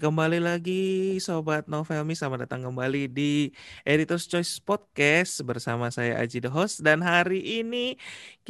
[0.00, 3.52] Kembali lagi Sobat Novelmi, selamat datang kembali di
[3.84, 6.80] Editor's Choice Podcast bersama saya Aji the host.
[6.80, 8.00] Dan hari ini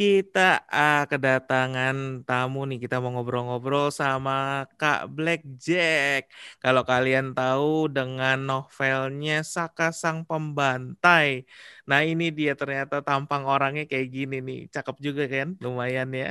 [0.01, 0.41] kita
[0.73, 1.97] uh, kedatangan
[2.29, 4.33] tamu nih, kita mau ngobrol-ngobrol sama
[4.81, 6.23] Kak Blackjack.
[6.63, 11.45] Kalau kalian tahu dengan novelnya Saka Sang Pembantai.
[11.89, 16.27] Nah ini dia ternyata tampang orangnya kayak gini nih, cakep juga kan, lumayan ya.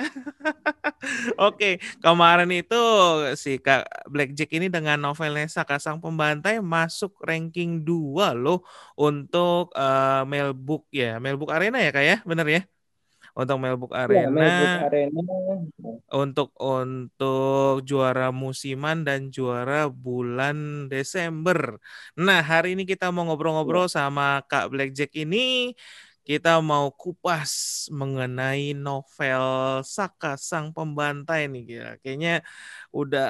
[1.41, 1.65] Oke,
[2.03, 2.75] kemarin itu
[3.43, 3.81] si Kak
[4.13, 8.57] Blackjack ini dengan novelnya Saka Sang Pembantai masuk ranking 2 loh
[8.99, 11.21] untuk uh, Mailbook ya.
[11.23, 12.15] Mailbook Arena ya Kak ya?
[12.29, 12.78] Bener ya?
[13.37, 14.41] Untuk Mailbook iya, Arena.
[14.41, 15.21] Ya, Arena.
[16.09, 21.77] Untuk untuk juara musiman dan juara bulan Desember.
[22.17, 24.01] Nah, hari ini kita mau ngobrol-ngobrol ya.
[24.01, 25.73] sama Kak Blackjack ini
[26.27, 29.45] kita mau kupas mengenai novel
[29.81, 31.91] Saka Sang Pembantai nih kira.
[32.03, 32.45] Kayaknya
[32.93, 33.29] udah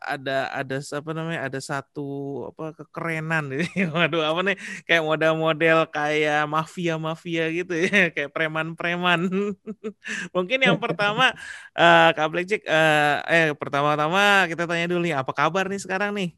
[0.00, 2.08] ada ada apa namanya ada satu
[2.52, 3.92] apa kekerenan gitu.
[3.96, 4.56] Waduh apa nih
[4.88, 9.28] kayak model-model kayak mafia-mafia gitu ya, kayak preman-preman.
[10.34, 11.36] Mungkin yang pertama
[11.76, 16.32] uh, Kak Blackjack uh, eh pertama-tama kita tanya dulu nih apa kabar nih sekarang nih?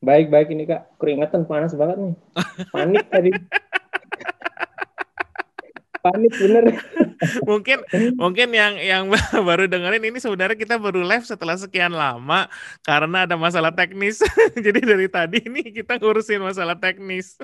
[0.00, 2.14] Baik baik ini kak keringetan panas banget nih
[2.72, 3.36] panik tadi
[6.00, 6.64] panik bener
[7.48, 7.78] mungkin
[8.16, 9.04] mungkin yang yang
[9.48, 12.48] baru dengerin ini sebenarnya kita baru live setelah sekian lama
[12.80, 14.24] karena ada masalah teknis
[14.64, 17.36] jadi dari tadi ini kita ngurusin masalah teknis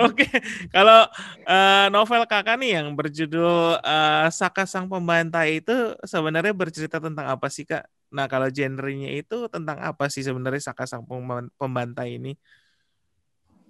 [0.00, 0.24] Oke,
[0.72, 1.04] kalau
[1.44, 7.52] uh, novel kakak nih yang berjudul uh, Saka Sang Pembantai itu sebenarnya bercerita tentang apa
[7.52, 7.84] sih kak?
[8.16, 11.04] Nah kalau genrenya itu tentang apa sih sebenarnya Saka Sang
[11.60, 12.40] Pembantai ini?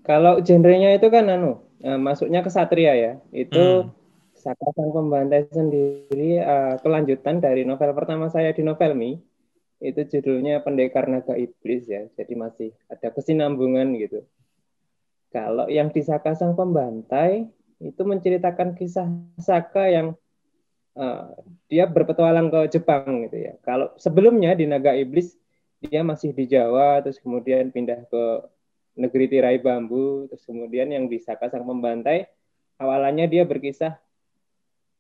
[0.07, 3.13] Kalau genrenya itu kan anu, uh, masuknya ke satria ya.
[3.35, 3.91] Itu hmm.
[4.39, 9.19] Saka Sang Pembantai sendiri uh, kelanjutan dari novel pertama saya di Novelmi.
[9.83, 12.07] Itu judulnya Pendekar Naga Iblis ya.
[12.15, 14.23] Jadi masih ada kesinambungan gitu.
[15.35, 17.51] Kalau yang di Saka Sang Pembantai
[17.83, 19.11] itu menceritakan kisah
[19.43, 20.15] Saka yang
[20.95, 21.35] uh,
[21.67, 23.59] dia berpetualang ke Jepang gitu ya.
[23.67, 25.35] Kalau sebelumnya di Naga Iblis
[25.83, 28.23] dia masih di Jawa terus kemudian pindah ke
[28.97, 32.27] negeri tirai bambu terus kemudian yang di Saka sang pembantai
[32.81, 34.01] awalannya dia berkisah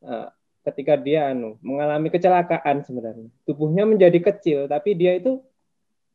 [0.04, 0.28] uh,
[0.68, 3.30] ketika dia anu mengalami kecelakaan sebenarnya.
[3.48, 5.40] Tubuhnya menjadi kecil tapi dia itu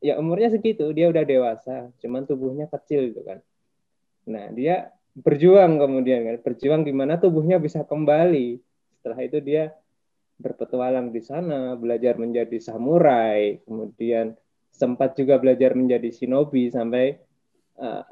[0.02, 3.38] ya umurnya segitu dia udah dewasa cuman tubuhnya kecil gitu kan.
[4.30, 8.62] Nah dia berjuang kemudian kan berjuang gimana tubuhnya bisa kembali.
[9.00, 9.74] Setelah itu dia
[10.38, 14.34] berpetualang di sana belajar menjadi samurai kemudian
[14.72, 17.20] sempat juga belajar menjadi shinobi sampai
[17.82, 18.06] uh,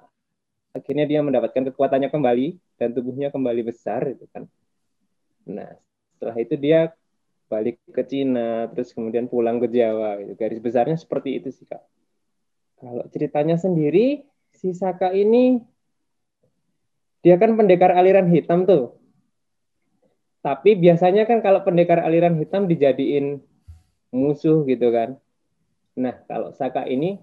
[0.75, 4.47] akhirnya dia mendapatkan kekuatannya kembali dan tubuhnya kembali besar itu kan.
[5.47, 5.71] Nah,
[6.15, 6.95] setelah itu dia
[7.51, 10.23] balik ke Cina, terus kemudian pulang ke Jawa.
[10.23, 10.33] Gitu.
[10.39, 11.83] Garis besarnya seperti itu sih kak.
[12.79, 15.59] Kalau ceritanya sendiri, si Saka ini
[17.21, 18.97] dia kan pendekar aliran hitam tuh.
[20.41, 23.45] Tapi biasanya kan kalau pendekar aliran hitam dijadiin
[24.09, 25.21] musuh gitu kan.
[25.99, 27.21] Nah, kalau Saka ini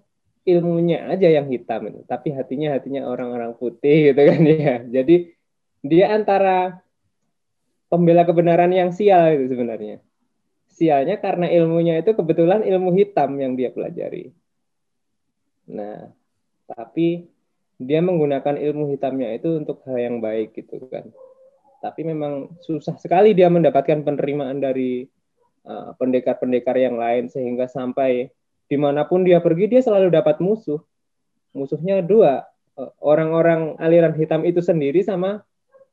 [0.47, 4.75] ilmunya aja yang hitam tapi hatinya hatinya orang-orang putih gitu kan ya.
[4.87, 5.35] Jadi
[5.83, 6.79] dia antara
[7.91, 9.99] pembela kebenaran yang sial itu sebenarnya.
[10.71, 14.31] Sialnya karena ilmunya itu kebetulan ilmu hitam yang dia pelajari.
[15.67, 16.07] Nah,
[16.69, 17.27] tapi
[17.77, 21.11] dia menggunakan ilmu hitamnya itu untuk hal yang baik gitu kan.
[21.83, 25.05] Tapi memang susah sekali dia mendapatkan penerimaan dari
[25.65, 28.33] uh, pendekar-pendekar uh, yang lain sehingga sampai
[28.67, 30.79] di mana pun dia pergi dia selalu dapat musuh
[31.55, 32.43] musuhnya dua
[33.01, 35.41] orang-orang aliran hitam itu sendiri sama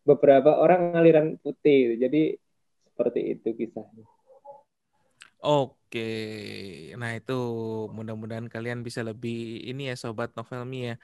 [0.04, 2.36] beberapa orang aliran putih jadi
[2.92, 4.04] seperti itu kisahnya
[5.44, 6.00] Oke,
[6.96, 7.32] nah itu
[7.92, 10.94] mudah-mudahan kalian bisa lebih ini ya sobat novelmi ya,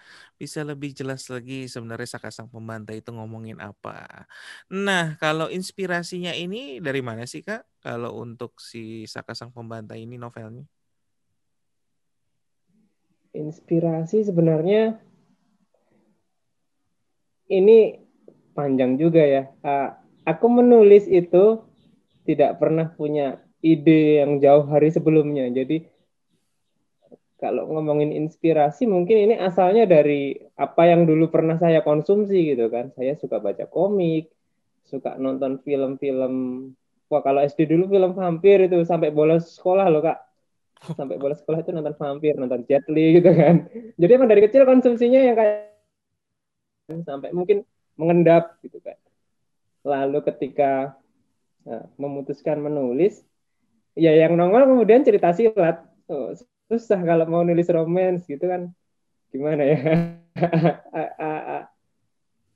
[0.41, 4.25] bisa lebih jelas lagi sebenarnya Saka Sang Pembantai itu ngomongin apa.
[4.73, 7.69] Nah kalau inspirasinya ini dari mana sih kak?
[7.85, 10.65] Kalau untuk si Saka Sang Pembantai ini novelnya?
[13.31, 14.99] Inspirasi sebenarnya
[17.51, 17.99] ini
[18.55, 19.43] panjang juga ya.
[19.63, 19.95] Uh,
[20.27, 21.63] aku menulis itu
[22.27, 25.51] tidak pernah punya ide yang jauh hari sebelumnya.
[25.51, 25.83] Jadi
[27.41, 32.93] kalau ngomongin inspirasi mungkin ini asalnya dari apa yang dulu pernah saya konsumsi gitu kan.
[32.95, 34.31] Saya suka baca komik,
[34.87, 36.35] suka nonton film-film.
[37.11, 40.30] Wah kalau SD dulu film vampir itu sampai bolos sekolah loh kak
[40.81, 43.69] sampai bola sekolah itu nonton vampir, nonton Jet Li gitu kan.
[44.01, 45.69] Jadi emang dari kecil konsumsinya yang kayak
[47.05, 47.63] sampai mungkin
[48.01, 48.97] mengendap gitu kan.
[49.85, 50.97] Lalu ketika
[51.69, 53.21] nah, memutuskan menulis,
[53.97, 55.85] ya yang nongol kemudian cerita silat.
[56.11, 56.33] Oh,
[56.67, 58.73] susah kalau mau nulis romance gitu kan.
[59.31, 59.79] Gimana ya?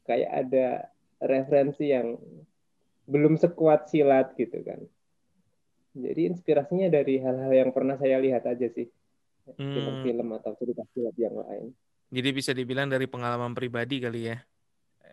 [0.09, 0.69] Kayak ada
[1.23, 2.19] referensi yang
[3.09, 4.81] belum sekuat silat gitu kan
[5.95, 8.91] jadi inspirasinya dari hal-hal yang pernah saya lihat aja sih.
[9.55, 10.39] Film-film hmm.
[10.43, 11.71] atau cerita silat yang lain.
[12.11, 14.37] Jadi bisa dibilang dari pengalaman pribadi kali ya?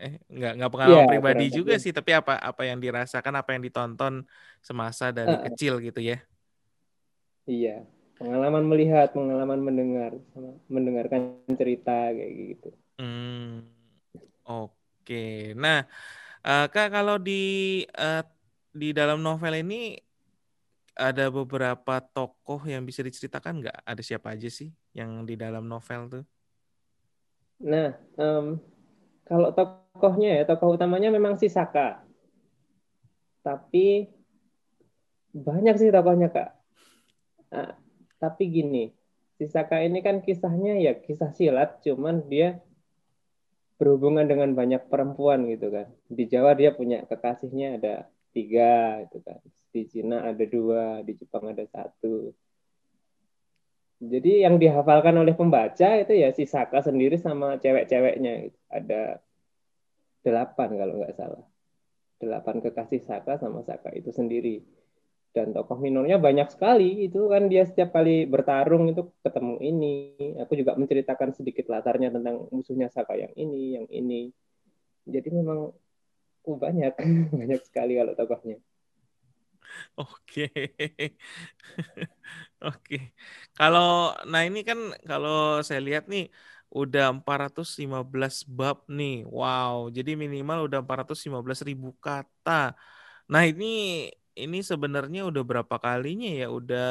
[0.02, 3.62] Eh nggak nggak pengalaman ya, pribadi juga sih tapi apa apa yang dirasakan apa yang
[3.62, 4.26] ditonton
[4.64, 6.18] semasa dari uh, kecil gitu ya?
[7.46, 7.86] Iya
[8.22, 10.12] pengalaman melihat pengalaman mendengar
[10.70, 12.70] mendengarkan cerita kayak gitu.
[13.02, 13.66] Hmm,
[14.46, 15.58] oke.
[15.58, 15.90] Nah
[16.46, 18.22] uh, kak kalau di uh,
[18.72, 19.98] di dalam novel ini
[20.96, 26.12] ada beberapa tokoh yang bisa diceritakan nggak ada siapa aja sih yang di dalam novel
[26.12, 26.26] tuh
[27.62, 28.60] nah um,
[29.32, 32.04] kalau tokohnya ya, tokoh utamanya memang si Saka.
[33.40, 34.12] Tapi
[35.32, 36.52] banyak sih tokohnya, Kak.
[37.56, 37.72] Nah,
[38.20, 38.92] tapi gini,
[39.40, 42.60] si Saka ini kan kisahnya ya kisah silat, cuman dia
[43.80, 45.88] berhubungan dengan banyak perempuan gitu kan.
[46.12, 49.40] Di Jawa dia punya kekasihnya ada tiga gitu kan.
[49.72, 52.36] Di Cina ada dua, di Jepang ada satu.
[54.02, 58.50] Jadi yang dihafalkan oleh pembaca itu ya si Saka sendiri sama cewek-ceweknya.
[58.68, 59.22] Ada
[60.26, 61.46] delapan kalau nggak salah.
[62.18, 64.66] Delapan kekasih Saka sama Saka itu sendiri.
[65.32, 67.06] Dan tokoh minornya banyak sekali.
[67.06, 69.96] Itu kan dia setiap kali bertarung itu ketemu ini.
[70.42, 74.34] Aku juga menceritakan sedikit latarnya tentang musuhnya Saka yang ini, yang ini.
[75.06, 75.70] Jadi memang
[76.50, 76.94] oh, banyak,
[77.38, 78.58] banyak sekali kalau tokohnya.
[79.98, 80.42] Oke.
[82.64, 82.96] Oke.
[83.58, 84.80] Kalau nah ini kan
[85.10, 86.24] kalau saya lihat nih
[86.78, 89.14] udah 415 bab nih.
[89.38, 92.52] Wow, jadi minimal udah 415 ribu kata.
[93.32, 93.66] Nah ini
[94.42, 96.46] ini sebenarnya udah berapa kalinya ya?
[96.58, 96.86] Udah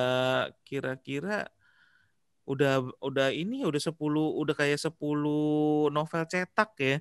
[0.69, 1.49] kira-kira
[2.51, 2.71] udah
[3.07, 6.95] udah ini udah 10 udah kayak 10 novel cetak ya.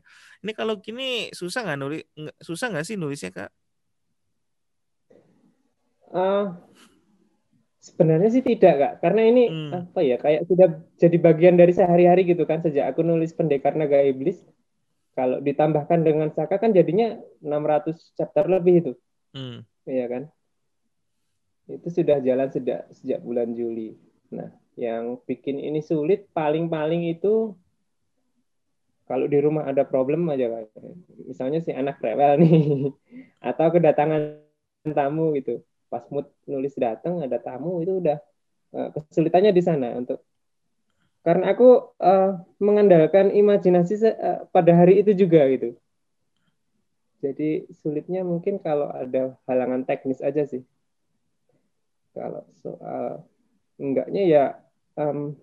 [0.46, 1.04] Ini kalau gini
[1.40, 2.02] susah nggak nulis
[2.48, 3.50] susah nggak sih nulisnya kak?
[6.10, 6.58] Uh,
[7.80, 9.72] sebenarnya sih tidak kak, karena ini hmm.
[9.72, 10.68] apa ya kayak sudah
[11.00, 14.42] jadi bagian dari sehari-hari gitu kan sejak aku nulis Pendekar Naga Iblis.
[15.18, 18.94] Kalau ditambahkan dengan Saka kan jadinya 600 chapter lebih itu,
[19.36, 19.68] hmm.
[19.84, 20.24] iya kan?
[21.68, 24.00] Itu sudah jalan sejak sejak bulan Juli.
[24.32, 24.48] Nah,
[24.80, 27.52] yang bikin ini sulit paling-paling itu
[29.10, 30.96] kalau di rumah ada problem aja kan.
[31.28, 32.56] Misalnya si anak rewel nih
[33.50, 34.40] atau kedatangan
[34.96, 38.18] tamu gitu pas mood nulis datang ada tamu itu udah
[38.77, 40.21] uh, kesulitannya di sana untuk
[41.19, 45.75] karena aku uh, mengandalkan imajinasi uh, pada hari itu juga gitu.
[47.19, 50.63] Jadi sulitnya mungkin kalau ada halangan teknis aja sih.
[52.15, 53.27] Kalau soal
[53.75, 54.44] enggaknya ya
[54.95, 55.36] um,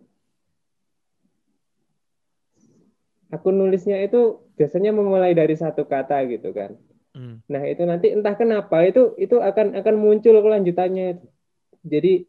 [3.28, 6.72] aku nulisnya itu biasanya memulai dari satu kata gitu kan.
[7.17, 7.41] Hmm.
[7.49, 11.25] Nah itu nanti entah kenapa itu itu akan akan muncul kelanjutannya.
[11.81, 12.29] Jadi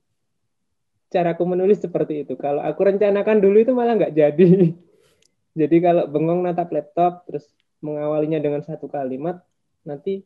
[1.11, 2.39] caraku menulis seperti itu.
[2.39, 4.47] Kalau aku rencanakan dulu itu malah nggak jadi.
[5.59, 7.43] jadi kalau bengong natap laptop terus
[7.83, 9.43] mengawalinya dengan satu kalimat,
[9.83, 10.23] nanti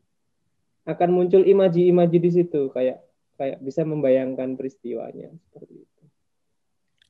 [0.86, 3.02] akan muncul imaji-imaji di situ kayak
[3.34, 6.02] kayak bisa membayangkan peristiwanya seperti itu.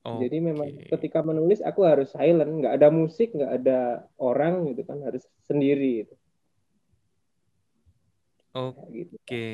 [0.03, 0.27] Okay.
[0.27, 4.99] Jadi memang ketika menulis aku harus silent, nggak ada musik, nggak ada orang gitu kan
[5.05, 6.03] harus sendiri.
[6.03, 6.17] Gitu.
[6.17, 6.22] Gitu.
[8.53, 9.45] Oke.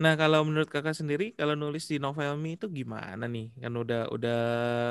[0.00, 3.52] Nah, kalau menurut kakak sendiri, kalau nulis di Novelmi itu gimana nih?
[3.60, 4.40] Kan udah udah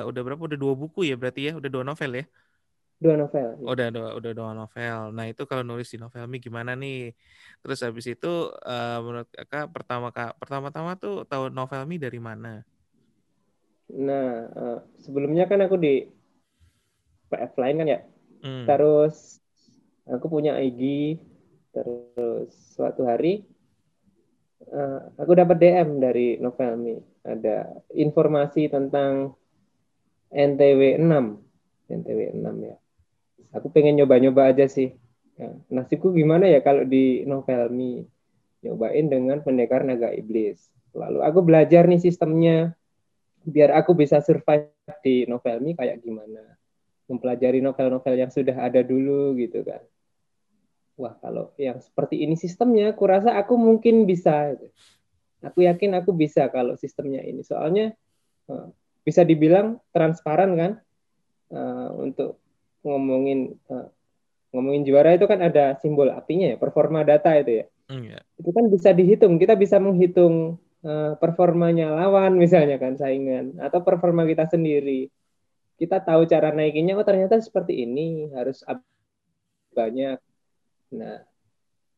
[0.06, 0.42] udah berapa?
[0.46, 1.58] Udah dua buku ya berarti ya?
[1.58, 2.26] Udah dua novel ya?
[3.02, 3.58] Dua novel.
[3.58, 3.66] Ya.
[3.66, 4.98] Udah dua udah dua novel.
[5.18, 7.16] Nah itu kalau nulis di Novelmi gimana nih?
[7.64, 12.62] Terus habis itu uh, menurut kakak pertama kak pertama-tama tuh tahu Novelmi dari mana?
[13.90, 16.06] Nah uh, sebelumnya kan aku di
[17.34, 18.00] PF lain kan ya.
[18.44, 18.68] Hmm.
[18.68, 19.40] Terus
[20.06, 21.18] aku punya IG
[21.70, 23.46] terus suatu hari
[24.74, 29.38] uh, aku dapat DM dari Novelmi ada informasi tentang
[30.34, 31.10] NTW 6
[31.90, 32.78] NTW 6 ya.
[33.58, 34.94] Aku pengen nyoba-nyoba aja sih.
[35.42, 38.06] Nah, nasibku gimana ya kalau di Novelmi
[38.62, 40.70] nyobain dengan pendekar naga iblis.
[40.94, 42.78] Lalu aku belajar nih sistemnya
[43.42, 44.70] biar aku bisa survive
[45.02, 46.44] di Novelmi kayak gimana.
[47.10, 49.82] Mempelajari novel-novel yang sudah ada dulu gitu kan
[51.00, 54.60] wah kalau yang seperti ini sistemnya, aku rasa aku mungkin bisa.
[55.40, 57.40] Aku yakin aku bisa kalau sistemnya ini.
[57.48, 57.96] Soalnya
[58.52, 58.68] uh,
[59.08, 60.72] bisa dibilang transparan kan
[61.56, 62.44] uh, untuk
[62.84, 63.88] ngomongin uh,
[64.52, 67.66] ngomongin juara itu kan ada simbol apinya ya, performa data itu ya.
[67.88, 68.22] Mm, yeah.
[68.36, 69.40] Itu kan bisa dihitung.
[69.40, 70.60] Kita bisa menghitung
[71.20, 75.12] performanya lawan misalnya kan saingan atau performa kita sendiri.
[75.76, 78.64] Kita tahu cara naikinnya oh ternyata seperti ini, harus
[79.76, 80.29] banyak.
[80.94, 81.22] Nah,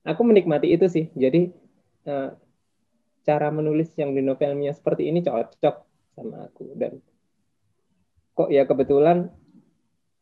[0.04, 1.08] aku menikmati itu sih.
[1.16, 1.52] Jadi
[2.08, 2.36] uh,
[3.24, 5.76] cara menulis yang di novelnya seperti ini cocok
[6.18, 6.76] sama aku.
[6.76, 7.00] Dan
[8.36, 9.28] kok ya kebetulan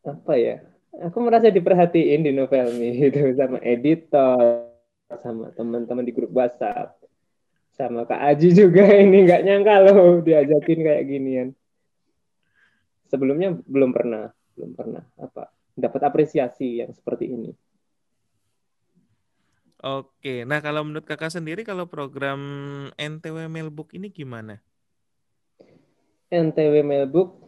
[0.00, 0.64] apa ya
[0.96, 4.66] aku merasa diperhatiin di novel ini itu sama editor
[5.20, 6.94] sama teman-teman di grup WhatsApp
[7.74, 8.86] sama Kak Aji juga.
[9.02, 11.48] Ini nggak nyangka loh diajakin kayak ginian.
[13.10, 17.50] Sebelumnya belum pernah belum pernah apa dapat apresiasi yang seperti ini
[19.80, 22.40] Oke, nah kalau menurut kakak sendiri kalau program
[23.00, 24.60] NTW Mailbook ini gimana?
[26.28, 27.40] NTW Mailbook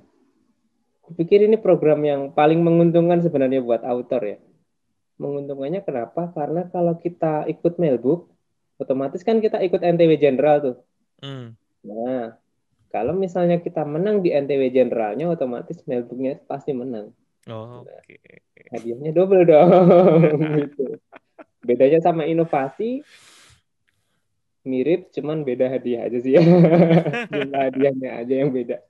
[1.03, 4.39] Kupikir ini program yang paling menguntungkan sebenarnya buat author ya.
[5.19, 6.31] Menguntungkannya kenapa?
[6.33, 8.31] Karena kalau kita ikut mailbook,
[8.79, 10.77] otomatis kan kita ikut NTW General tuh.
[11.21, 11.59] Hmm.
[11.85, 12.39] Nah,
[12.89, 17.11] kalau misalnya kita menang di NTW Generalnya, otomatis mailbooknya pasti menang.
[17.51, 18.23] Oh, nah, Oke.
[18.23, 18.71] Okay.
[18.73, 19.69] Hadiahnya double dong.
[20.65, 21.03] gitu.
[21.63, 23.07] Bedanya sama inovasi,
[24.67, 26.43] mirip, cuman beda hadiah aja sih ya.
[27.33, 28.83] Jumlah hadiahnya aja yang beda.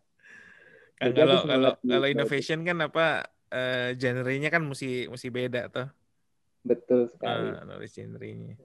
[0.97, 5.89] Kan kalau kalau kalau innovation kan apa uh, genrenya kan mesti mesti beda tuh.
[6.63, 7.53] Betul sekali.
[7.53, 8.57] Uh, nulis genrenya.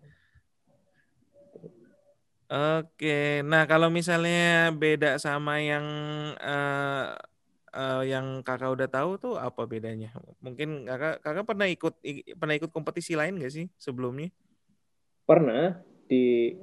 [2.47, 5.83] Oke, nah kalau misalnya beda sama yang
[6.39, 7.11] uh,
[7.73, 10.13] uh, yang kakak udah tahu tuh apa bedanya?
[10.39, 11.93] Mungkin kakak kakak pernah ikut
[12.37, 14.31] pernah ikut kompetisi lain gak sih sebelumnya?
[15.27, 16.55] Pernah di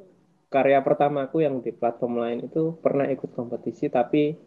[0.49, 4.39] karya pertamaku yang di platform lain itu pernah ikut kompetisi tapi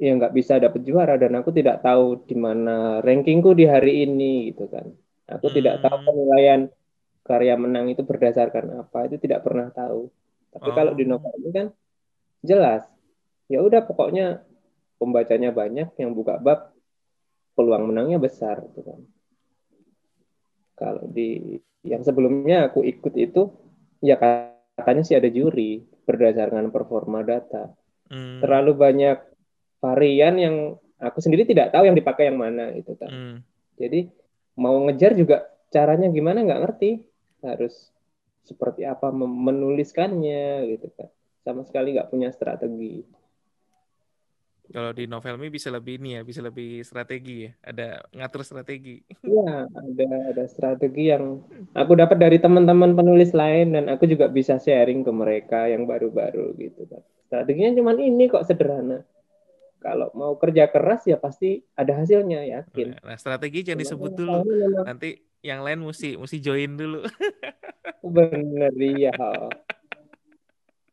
[0.00, 4.50] ya nggak bisa dapat juara dan aku tidak tahu di mana rankingku di hari ini
[4.50, 4.88] gitu kan
[5.28, 5.56] aku hmm.
[5.60, 6.06] tidak tahu hmm.
[6.08, 6.60] penilaian
[7.24, 10.08] karya menang itu berdasarkan apa itu tidak pernah tahu
[10.50, 10.74] tapi oh.
[10.74, 11.14] kalau di oh.
[11.14, 11.66] novel ini kan
[12.40, 12.88] jelas
[13.52, 14.42] ya udah pokoknya
[15.04, 16.72] pembacanya banyak yang buka bab
[17.52, 19.00] peluang menangnya besar gitu kan
[20.74, 23.52] kalau di yang sebelumnya aku ikut itu
[24.00, 27.76] ya katanya sih ada juri berdasarkan performa data
[28.08, 28.40] hmm.
[28.40, 29.18] terlalu banyak
[29.84, 30.56] varian yang
[30.96, 33.10] aku sendiri tidak tahu yang dipakai yang mana itu kan.
[33.12, 33.36] Hmm.
[33.76, 34.08] Jadi
[34.56, 36.90] mau ngejar juga caranya gimana nggak ngerti.
[37.44, 37.92] Harus
[38.48, 41.12] seperti apa menuliskannya gitu kan.
[41.44, 43.04] Sama sekali nggak punya strategi.
[44.74, 47.50] Kalau di novel ini bisa lebih ini ya, bisa lebih strategi ya.
[47.62, 48.98] Ada ngatur strategi.
[49.22, 51.46] Iya, ada ada strategi yang
[51.78, 56.58] aku dapat dari teman-teman penulis lain dan aku juga bisa sharing ke mereka yang baru-baru
[56.58, 57.06] gitu kan.
[57.30, 59.06] Strateginya cuma ini kok sederhana
[59.78, 62.98] kalau mau kerja keras ya pasti ada hasilnya yakin.
[62.98, 64.42] Nah, strategi jangan disebut dulu.
[64.82, 67.06] Nanti yang lain mesti mesti join dulu.
[68.02, 69.14] Bener iya.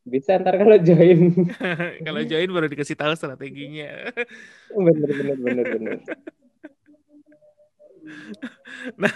[0.02, 1.46] Bisa ntar kalau join.
[2.08, 4.10] kalau join baru dikasih tahu strateginya.
[4.74, 5.98] bener bener bener bener.
[9.02, 9.14] nah,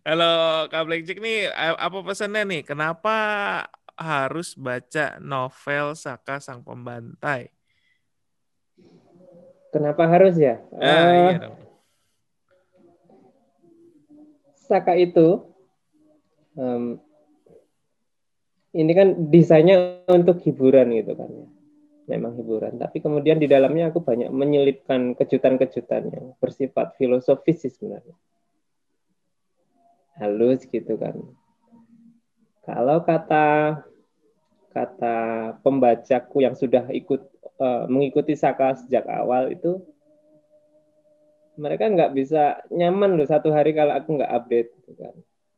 [0.00, 2.62] kalau Kak Blackjack nih apa pesannya nih?
[2.64, 3.16] Kenapa
[3.94, 7.52] harus baca novel Saka Sang Pembantai?
[9.70, 10.62] Kenapa harus ya?
[10.78, 11.56] Ah, uh, iya dong.
[14.64, 15.44] Saka itu
[16.56, 16.96] um,
[18.74, 21.48] ini kan desainnya untuk hiburan gitu kan ya.
[22.04, 28.12] Memang hiburan, tapi kemudian di dalamnya aku banyak menyelipkan kejutan-kejutan yang bersifat filosofis sih sebenarnya.
[30.20, 31.16] Halus gitu kan.
[32.68, 33.80] Kalau kata
[34.74, 35.16] kata
[35.64, 37.24] pembacaku yang sudah ikut
[37.62, 39.80] uh, mengikuti Saka sejak awal itu
[41.54, 45.14] mereka nggak bisa nyaman loh satu hari kalau aku nggak update gitu kan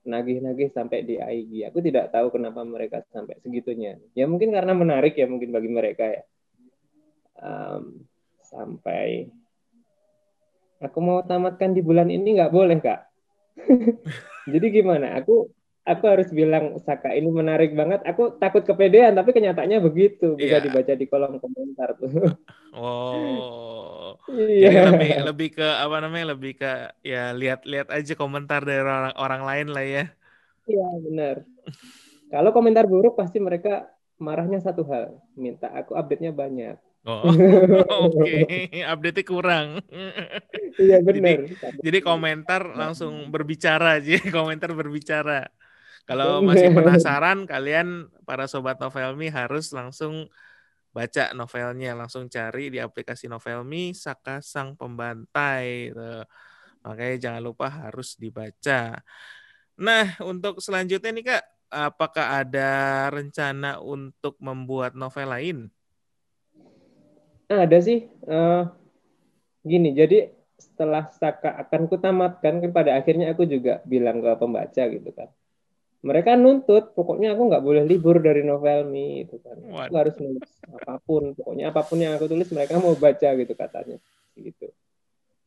[0.06, 3.98] nagih-nagih sampai di IG aku tidak tahu kenapa mereka sampai segitunya.
[4.14, 6.22] Ya mungkin karena menarik ya mungkin bagi mereka ya.
[7.36, 8.06] Um,
[8.46, 9.28] sampai
[10.80, 13.00] aku mau tamatkan di bulan ini nggak boleh kak.
[14.52, 15.18] Jadi gimana?
[15.18, 15.50] Aku
[15.86, 18.02] aku harus bilang Saka ini menarik banget.
[18.02, 20.34] Aku takut kepedean, tapi kenyataannya begitu.
[20.34, 20.64] Bisa yeah.
[20.66, 22.10] dibaca di kolom komentar tuh.
[22.76, 24.20] Oh.
[24.28, 24.68] Iya.
[24.68, 24.84] Yeah.
[24.92, 26.36] lebih lebih ke apa namanya?
[26.36, 30.04] Lebih ke ya lihat-lihat aja komentar dari orang orang lain lah ya.
[30.68, 31.36] Iya, yeah, benar.
[32.28, 33.88] Kalau komentar buruk pasti mereka
[34.20, 36.76] marahnya satu hal, minta aku update-nya banyak.
[37.06, 37.22] Oh,
[38.10, 38.18] oke.
[38.18, 38.82] Okay.
[38.82, 39.66] Update-nya kurang.
[40.74, 41.46] Iya benar.
[41.46, 45.46] Jadi, jadi komentar langsung berbicara aja, komentar berbicara.
[46.06, 50.30] Kalau masih penasaran, kalian para sobat Novelmi harus langsung
[50.96, 55.92] baca novelnya, langsung cari di aplikasi Novelmi Saka Sang Pembantai.
[55.92, 56.24] Tuh.
[56.86, 59.02] Makanya jangan lupa harus dibaca.
[59.76, 62.70] Nah, untuk selanjutnya nih Kak, apakah ada
[63.12, 65.58] rencana untuk membuat novel lain?
[67.52, 68.08] Ada sih.
[68.24, 68.64] Uh,
[69.60, 75.10] gini, jadi setelah Saka akan kutamatkan kan pada akhirnya aku juga bilang ke pembaca gitu
[75.12, 75.28] kan
[76.06, 79.58] mereka nuntut pokoknya aku nggak boleh libur dari novel mi itu kan.
[79.66, 79.90] What?
[79.90, 83.52] aku harus nulis apa pun pokoknya apa pun yang aku tulis mereka mau baca gitu
[83.58, 83.98] katanya.
[84.38, 84.70] Gitu.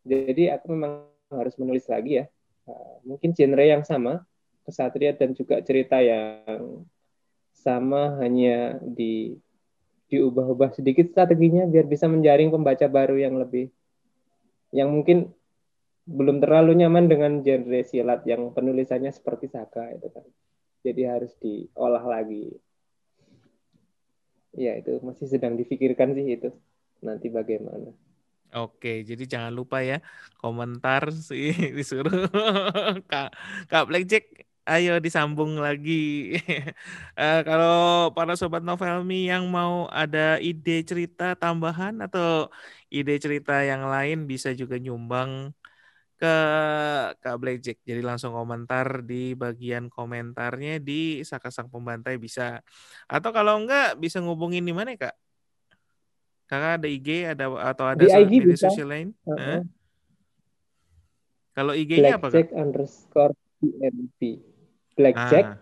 [0.04, 2.25] Jadi aku memang harus menulis lagi ya.
[2.68, 4.28] Uh, mungkin genre yang sama
[4.68, 6.84] kesatria dan juga cerita yang
[7.56, 9.39] sama hanya di
[10.10, 13.70] diubah-ubah sedikit strateginya biar bisa menjaring pembaca baru yang lebih
[14.74, 15.34] yang mungkin
[16.10, 20.25] belum terlalu nyaman dengan genre silat yang penulisannya seperti Saka itu kan
[20.86, 22.56] jadi harus diolah lagi.
[24.58, 26.50] Ya itu masih sedang difikirkan sih itu.
[27.00, 27.94] Nanti bagaimana.
[28.50, 30.02] Oke, jadi jangan lupa ya
[30.42, 32.26] komentar sih disuruh.
[33.06, 33.30] Kak
[33.70, 36.38] Kak Blackjack ayo disambung lagi.
[37.18, 42.50] uh, kalau para sobat Novelmi yang mau ada ide cerita tambahan atau
[42.94, 45.54] ide cerita yang lain bisa juga nyumbang
[46.20, 46.36] ke
[47.24, 47.80] Kak Blackjack.
[47.88, 52.60] Jadi langsung komentar di bagian komentarnya di Saka Sang Pembantai bisa.
[53.08, 55.16] Atau kalau enggak bisa ngubungin di mana Kak?
[56.52, 59.10] Kakak ada IG ada atau ada di IG media sosial lain?
[59.24, 59.60] Uh -huh.
[61.56, 62.52] Kalau IG-nya apa Kak?
[62.52, 64.44] underscore DNP.
[65.00, 65.58] Blackjack ah.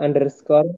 [0.00, 0.68] underscore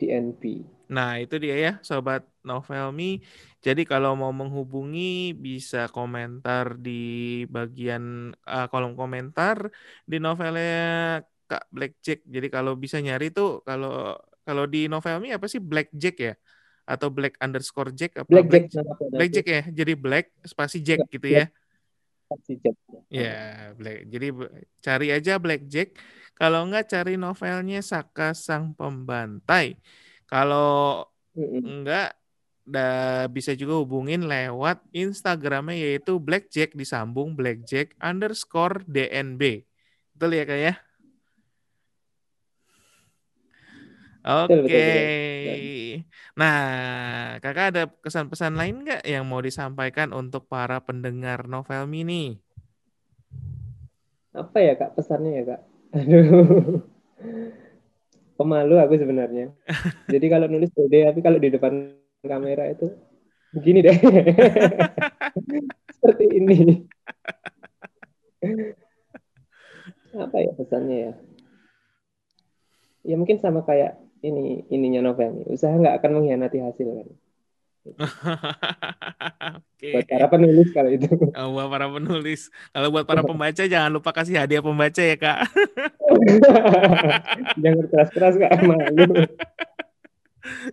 [0.00, 0.64] DNP.
[0.90, 3.24] Nah, itu dia ya, sobat Novelmi.
[3.64, 9.72] Jadi kalau mau menghubungi bisa komentar di bagian uh, kolom komentar
[10.04, 12.20] di novelnya Kak Blackjack.
[12.28, 16.34] Jadi kalau bisa nyari tuh kalau kalau di Novelmi apa sih Blackjack ya?
[16.84, 19.62] Atau Black underscore Jack apa Black, Black, Jack, Black Jack ya?
[19.72, 21.48] Jadi Black spasi Jack gitu ya.
[22.28, 22.76] Spasi Jack.
[23.08, 24.04] Ya, Black.
[24.12, 24.28] Jadi
[24.84, 25.96] cari aja Black Jack.
[26.36, 29.80] Kalau enggak cari novelnya Saka Sang Pembantai.
[30.34, 31.06] Kalau
[31.62, 32.18] enggak
[32.66, 39.62] da, bisa juga hubungin lewat Instagramnya yaitu Blackjack disambung Blackjack underscore DNB.
[40.18, 40.74] Betul ya kak ya?
[44.26, 44.66] Oke.
[44.66, 46.02] Okay.
[46.34, 46.58] Nah,
[47.38, 52.42] kakak ada kesan-pesan lain nggak yang mau disampaikan untuk para pendengar novel mini?
[54.34, 55.60] Apa ya kak pesannya ya kak?
[55.94, 56.82] Aduh
[58.34, 59.50] pemalu aku sebenarnya.
[60.12, 61.94] Jadi kalau nulis pede, tapi kalau di depan
[62.24, 62.90] kamera itu
[63.54, 63.96] begini deh.
[65.94, 66.58] Seperti ini.
[70.14, 71.12] Apa ya pesannya ya?
[73.04, 75.46] Ya mungkin sama kayak ini ininya novel nih.
[75.52, 77.08] Usaha nggak akan mengkhianati hasil kan.
[79.76, 80.00] Okay.
[80.00, 81.08] Buat para penulis kalau itu.
[81.36, 82.48] Oh, buat para penulis.
[82.72, 85.38] Kalau buat para pembaca jangan lupa kasih hadiah pembaca ya kak.
[87.62, 89.28] jangan keras-keras kak malu.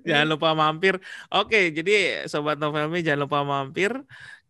[0.08, 0.96] jangan lupa mampir.
[1.32, 3.92] Oke, jadi sobat novelmi jangan lupa mampir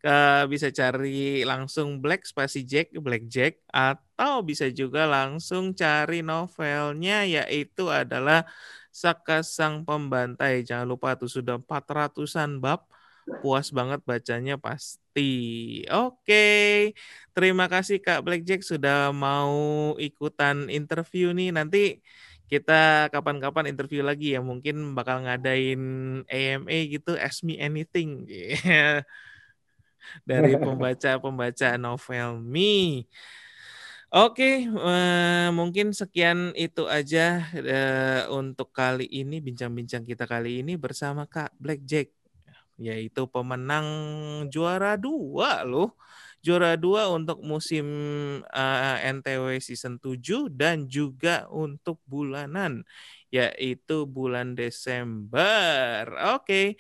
[0.02, 0.18] ke
[0.50, 7.86] bisa cari langsung Black Spasi Jack, Black Jack atau bisa juga langsung cari novelnya yaitu
[7.86, 8.42] adalah
[8.92, 10.68] Saka Sang Pembantai.
[10.68, 12.84] Jangan lupa tuh sudah 400-an bab.
[13.40, 15.32] Puas banget bacanya pasti.
[15.88, 16.92] Oke.
[17.32, 21.56] Terima kasih Kak Blackjack sudah mau ikutan interview nih.
[21.56, 22.04] Nanti
[22.52, 24.44] kita kapan-kapan interview lagi ya.
[24.44, 25.82] Mungkin bakal ngadain
[26.28, 28.28] AMA gitu, Ask Me Anything.
[30.28, 33.08] Dari pembaca-pembaca novel Me.
[34.12, 41.24] Oke, uh, mungkin sekian itu aja uh, untuk kali ini bincang-bincang kita kali ini bersama
[41.32, 42.12] Kak Blackjack,
[42.76, 43.88] yaitu pemenang
[44.52, 45.96] juara dua loh,
[46.44, 47.88] juara dua untuk musim
[48.52, 52.84] eh, NTW season 7 dan juga untuk bulanan,
[53.32, 56.04] yaitu bulan Desember.
[56.36, 56.76] Oke,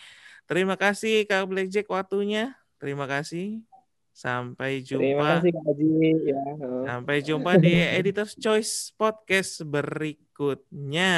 [0.51, 3.70] terima kasih Kak Blackjack waktunya, terima kasih.
[4.11, 5.07] Sampai jumpa.
[5.07, 5.91] Terima kasih Kak Haji.
[6.27, 6.43] Ya.
[6.85, 11.15] Sampai jumpa di Editor's Choice Podcast berikutnya.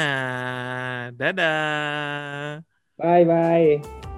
[1.12, 2.62] Dadah.
[2.94, 4.13] Bye bye.